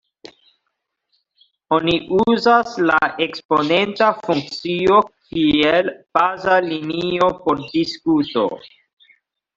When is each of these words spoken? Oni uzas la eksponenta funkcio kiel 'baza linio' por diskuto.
Oni 1.75 1.93
uzas 2.23 2.71
la 2.91 2.97
eksponenta 3.25 4.09
funkcio 4.23 4.97
kiel 5.19 5.93
'baza 6.19 6.59
linio' 6.71 7.33
por 7.45 7.63
diskuto. 7.77 8.49